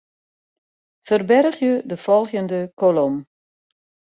[1.09, 3.15] Ferbergje de folgjende kolom.